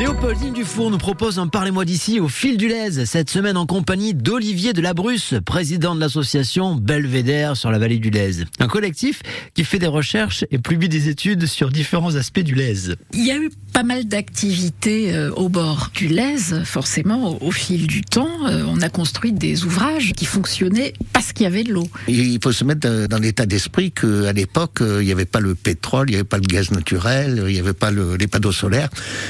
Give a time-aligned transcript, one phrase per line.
[0.00, 4.14] Léopoldine Dufour nous propose un Parlez-moi d'ici au fil du Lez, cette semaine en compagnie
[4.14, 8.44] d'Olivier de la Bruce, président de l'association Belvédère sur la vallée du Lez.
[8.60, 9.20] Un collectif
[9.52, 12.94] qui fait des recherches et publie des études sur différents aspects du Lez.
[13.12, 17.86] Il y a eu pas mal d'activités euh, au bord du Lez, forcément, au, fil
[17.86, 18.46] du temps.
[18.46, 21.88] euh, on a construit des ouvrages qui fonctionnaient parce qu'il y avait de l'eau.
[22.08, 25.54] Il faut se mettre dans l'état d'esprit qu'à l'époque, euh, il n'y avait pas le
[25.54, 28.50] pétrole, il n'y avait pas le gaz naturel, il n'y avait pas le, les panneaux
[28.50, 28.88] solaires.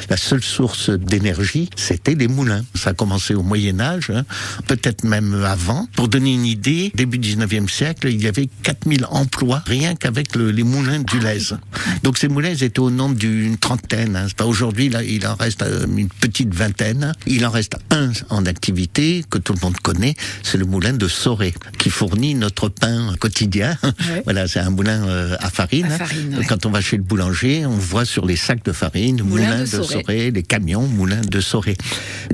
[0.09, 2.63] La seule source d'énergie, c'était les moulins.
[2.75, 4.25] Ça a commencé au Moyen Âge, hein,
[4.67, 5.87] peut-être même avant.
[5.97, 10.51] Pour donner une idée, début 19e siècle, il y avait 4000 emplois rien qu'avec le-
[10.51, 11.55] les moulins du Lez.
[12.03, 14.17] Donc ces moulins étaient au nombre d'une trentaine.
[14.17, 14.27] Hein.
[14.37, 17.15] Pas aujourd'hui, là, il en reste euh, une petite vingtaine.
[17.27, 21.09] Il en reste un en activité que tout le monde connaît, c'est le moulin de
[21.09, 23.79] Soré, qui fournit notre pain quotidien.
[23.83, 24.23] Ouais.
[24.25, 25.87] Voilà, c'est un moulin euh, à farine.
[25.87, 26.45] À farine, ouais.
[26.45, 29.57] Quand on va chez le boulanger, on voit sur les sacs de farine Moulin moulin,
[29.61, 29.89] de de, Soré.
[30.03, 31.77] Soré, les camions moulin de Soré.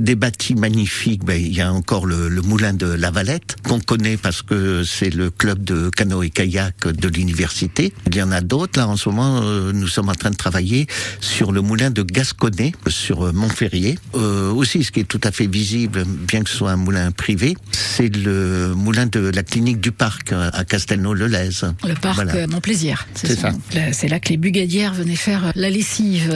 [0.00, 3.78] Des bâtis magnifiques, ben, il y a encore le, le moulin de La Valette, qu'on
[3.78, 7.92] connaît parce que c'est le club de canoë kayak de l'université.
[8.06, 8.80] Il y en a d'autres.
[8.80, 10.86] Là, en ce moment, euh, nous sommes en train de travailler
[11.20, 13.98] sur le moulin de Gasconnet, sur euh, Montferrier.
[14.14, 17.10] Euh, aussi, ce qui est tout à fait visible, bien que ce soit un moulin
[17.10, 21.50] privé, c'est le moulin de la clinique du parc euh, à Castelnau-le-Lez.
[21.86, 22.34] Le parc Voilà.
[22.34, 23.06] euh, Montplaisir.
[23.14, 23.50] C'est ça.
[23.92, 26.32] C'est là que les bugadières venaient faire la lessive.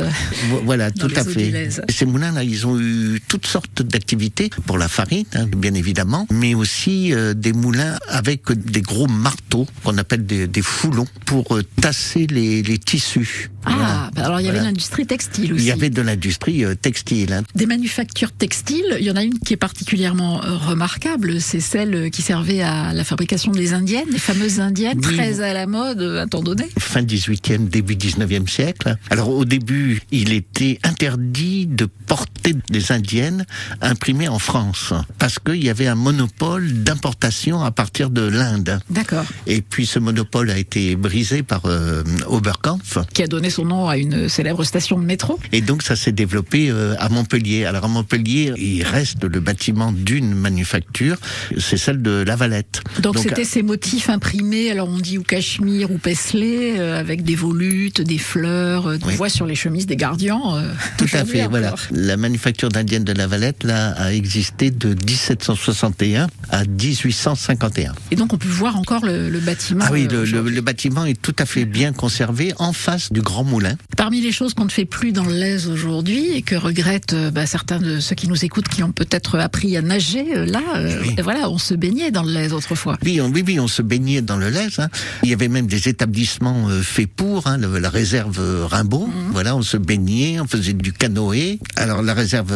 [0.50, 1.69] Vo- Voilà, tout à fait.
[1.88, 6.54] Ces moulins-là, ils ont eu toutes sortes d'activités pour la farine, hein, bien évidemment, mais
[6.54, 12.26] aussi euh, des moulins avec des gros marteaux qu'on appelle des, foulons pour euh, tasser
[12.26, 13.50] les tissus.
[13.64, 14.11] Ah, Voilà.
[14.14, 14.70] bah alors il y avait Voilà.
[14.70, 15.62] l'industrie textile aussi.
[15.62, 17.33] Il y avait de l'industrie euh, textile.
[17.33, 17.42] hein.
[17.55, 22.11] Des manufactures textiles, il y en a une qui est particulièrement euh, remarquable, c'est celle
[22.11, 25.16] qui servait à la fabrication des indiennes, les fameuses indiennes, Oui.
[25.16, 26.69] très à la mode euh, à temps donné.
[26.78, 28.97] Fin 18e, début 19e siècle.
[29.11, 33.44] Alors au début, il était interdit de porter des indiennes
[33.83, 38.81] imprimées en France parce qu'il y avait un monopole d'importation à partir de l'Inde.
[38.91, 39.25] D'accord.
[39.47, 42.98] Et puis ce monopole a été brisé par euh, Oberkampf.
[43.12, 45.38] Qui a donné son nom à une célèbre station de métro.
[45.53, 47.65] Et donc ça s'est développé euh, à Montpellier.
[47.65, 51.16] Alors à Montpellier, il reste le bâtiment d'une manufacture,
[51.59, 52.83] c'est celle de La Valette.
[53.00, 57.34] Donc c'était ces motifs imprimés, alors on dit ou cachemire ou paisley, euh, avec des
[57.34, 59.15] volutes, des fleurs, euh, Oui.
[59.16, 60.41] voit sur les chemises des gardiens.
[60.55, 61.75] euh, Tout à fait, voilà.
[61.91, 67.94] La manufacture d'indienne de La Valette, là, a existé de 1761 à 1851.
[68.10, 69.84] Et donc on peut voir encore le, le bâtiment.
[69.87, 70.55] Ah oui, le, le- aujourd'hui.
[70.55, 73.77] le bâtiment est tout à fait bien conservé en face du Grand Moulin.
[73.97, 77.31] Parmi les choses qu'on ne fait plus dans le Lez aujourd'hui et que regrettent euh,
[77.31, 80.62] bah, certains de ceux qui nous écoutent qui ont peut-être appris à nager, euh, là,
[80.77, 81.15] euh, Oui.
[81.23, 82.97] voilà, on se baignait dans le Lez autrefois.
[83.05, 84.69] Oui, on, oui, oui, on se baignait dans le Lez.
[84.78, 84.89] hein.
[85.23, 89.06] Il y avait même des établissements euh, faits pour, hein, le- la réserve Rimbaud.
[89.06, 89.33] Mhm.
[89.33, 91.59] Voilà, on se baignait, on faisait du canoë.
[91.77, 92.53] Alors la réserve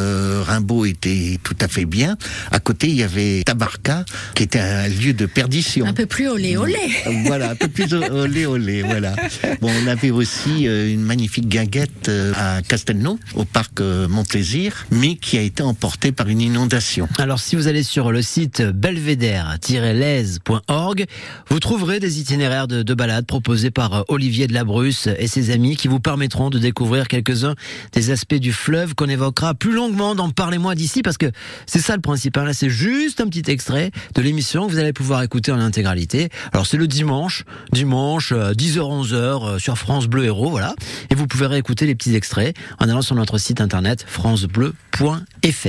[0.47, 2.17] Rimbaud était tout à fait bien.
[2.51, 5.87] À côté, il y avait Tabarca, qui était un lieu de perdition.
[5.87, 6.77] Un peu plus olé olé.
[7.27, 9.15] Voilà, un peu plus au- olé olé, voilà.
[9.61, 15.17] Bon, on avait aussi une magnifique guinguette euh, à Castelnau, au parc euh, Montplaisir, mais
[15.17, 17.09] qui a été emportée par une inondation.
[17.19, 21.07] Alors si vous allez sur le site belvédère-lez.org,
[21.49, 25.27] vous trouverez des itinéraires de, de balades proposés par euh, Olivier de la Bruce et
[25.27, 27.55] ses amis qui vous permettront de découvrir quelques-uns
[27.93, 31.31] des aspects du fleuve qu'on évoquera plus longuement dans Parlez-moi d'ici parce que
[31.67, 32.47] c'est ça le principal.
[32.47, 36.29] Là, c'est juste un petit extrait de l'émission que vous allez pouvoir écouter en intégralité.
[36.53, 40.59] Alors c'est le dimanche, dimanche 10h-11h euh, sur France Bleu Héros,
[41.11, 45.69] Et vous pouvez réécouter les petits extraits en allant sur notre site internet francebleu.fr.